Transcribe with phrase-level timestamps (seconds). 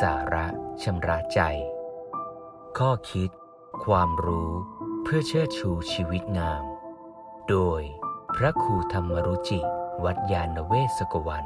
[0.00, 0.46] สาระ
[0.82, 1.40] ชำระใจ
[2.78, 3.30] ข้อคิด
[3.84, 4.50] ความรู้
[5.02, 6.64] เพื่อเชิดชูชีวิตงาม
[7.48, 7.80] โดย
[8.36, 9.60] พระครูธรรมรุจิ
[10.04, 11.44] วัดยาณเวศกวัน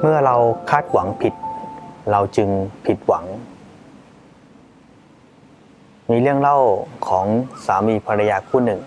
[0.00, 0.36] เมื่อเรา
[0.70, 1.34] คาดหวังผิด
[2.10, 2.48] เราจึง
[2.86, 3.26] ผิดหวัง
[6.10, 6.58] มีเรื่องเล่า
[7.08, 7.26] ของ
[7.66, 8.80] สามีภรรยาคู่หนึ่ง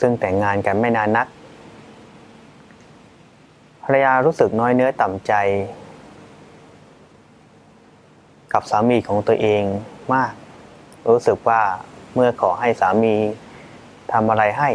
[0.00, 1.28] ซึ่งแต่งงานกันไม่นานนัก
[3.84, 5.32] ภรรยารู้สึกน้อยเนื้อต่ำใจ
[8.52, 9.62] กับสามีของตัวเอง
[10.14, 10.32] มาก
[11.10, 11.62] รู้สึกว่า
[12.14, 13.14] เมื่อขอให้สามี
[14.12, 14.70] ทำอะไรให้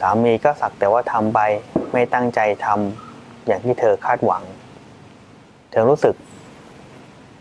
[0.00, 1.40] สามีก็สักแต่ว่าทำไป
[1.92, 4.42] ไม่ตั้งใจทำอย่างที่เธอคาดหวัง
[5.70, 6.14] เธอรู้สึก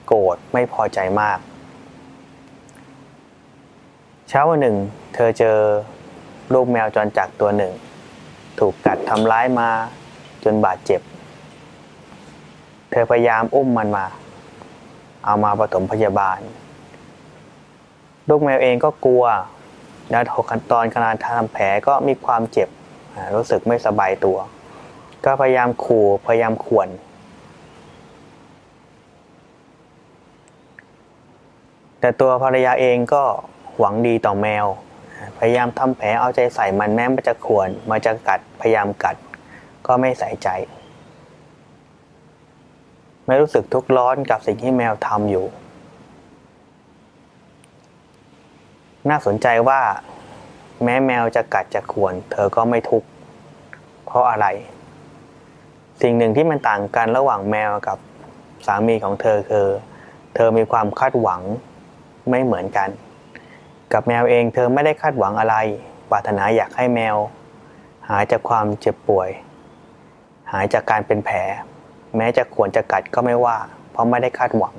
[0.07, 1.39] โกรธไม่พอใจมาก
[4.29, 4.77] เช้าวันหนึ่ง
[5.13, 5.57] เธอเจอ
[6.53, 7.73] ลูกแมวจรจักตัวหนึ่ง
[8.59, 9.69] ถูกกัดทำร้ายมา
[10.43, 11.01] จนบาดเจ็บ
[12.91, 14.05] เธอพยายามอุ้มมันมา
[15.25, 16.39] เอามาปฐมพยาบาล
[18.29, 19.25] ลูกแมวเองก็กลัว
[20.11, 20.23] แล้ว
[20.71, 22.69] ตอนขณะทำแผลก็มีความเจ็บ
[23.35, 24.37] รู้สึกไม่สบายตัว
[25.25, 26.89] ก็พยายามขู่พยายามข่วน
[31.99, 33.23] แต่ตัวภรรยาเองก็
[33.77, 34.65] หวังดีต่อแมว
[35.39, 39.15] พยายามทำแผลเอาใจใส่มันแม้มันจะข่วนมันจะกัดพยายามกัด
[39.87, 40.49] ก็ไม่ใส่ใจ
[43.25, 45.45] ไม่รู้สึกทุกข์ร้อนกับสิ่งที่แมวทำอยู่
[49.09, 49.81] น่าสนใจว่า
[50.83, 53.07] แม้แมวจะกัดจะข่วน เธอก็ไม่ทุกข์
[54.05, 54.47] เพราะอะไร
[56.01, 57.97] สิ่งหนึ่งที่มันต่างกันระหว่างแมวกับ
[58.65, 59.67] สามีของเธอคือ
[60.35, 61.41] เธอมีความคาดหวัง
[62.29, 62.89] ไม่เหมือนกัน
[63.93, 65.55] กับแมวเองเธอไม่ได้คาดหวังอะไร
[66.11, 67.15] ปรารถนาอยากให้แมว
[68.07, 69.29] หายจากความเจ็บป่วย
[70.51, 71.37] หายจากการเป็นแผล
[72.17, 73.57] แม้จะควรจะกัดก็ไม่ว่า
[73.91, 74.75] เพราะไม่ได้คาดหวัง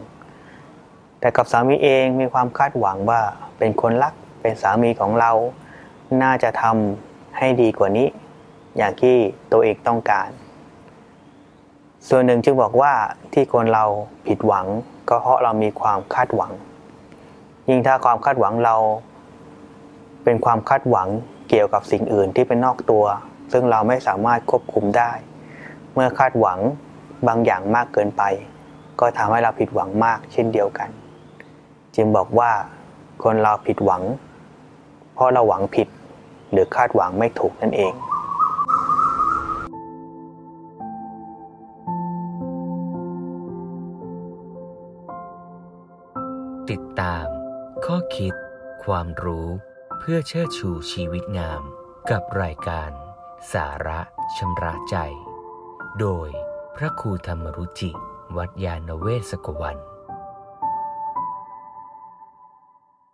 [1.20, 3.20] แต่กับสามีเองมีความคาดหวังว่า
[3.58, 5.32] เป็นคนรักเป็นสามีของเรา
[6.22, 8.08] น่าจะทำให้ดีกว่านี้
[8.76, 9.16] อย่างที่
[9.52, 10.28] ตัวเองต้องการ
[12.08, 12.92] ส่วนหนึ่งจึงบอกว่า
[13.32, 13.84] ที่คนเรา
[14.26, 14.66] ผิดหวัง
[15.08, 16.52] ก็เพราะเรามีความคาดหวัง
[17.68, 18.76] ยิ่งถ้าความคาดหวังเรา
[20.24, 21.08] เป็นความคาดหวัง
[21.48, 23.04] เกี่ยวกับสิ่งอื่นที่เป็นนอกตัว
[23.52, 25.10] ซึ่งเราไม่สามารถควบคุมได้
[25.94, 26.58] เมื่อคาดหวัง
[27.28, 28.22] บางอย่างมากเกินไป
[29.00, 30.88] ก็ทำให้เราผิดหวังมากเช่นเดียวกัน
[31.94, 32.50] จึงบอกว่า
[33.22, 34.02] คนเราผิดหวัง
[35.14, 35.88] เพราะเราหวังผิด
[36.52, 37.94] หรือคาดหวังไม่ถูกนั่นเอง
[46.70, 47.26] ติดตาม
[47.84, 48.34] ข้อคิด
[48.84, 49.48] ความรู้
[49.98, 51.62] เพื่อเชิดชูชีวิตงาม
[52.10, 52.90] กับรายการ
[53.52, 54.00] สาระ
[54.36, 54.96] ชำระใจ
[56.00, 56.28] โดย
[56.76, 57.90] พระครูธรรมรุจิ
[58.36, 59.76] วัดยาณเวศกวัน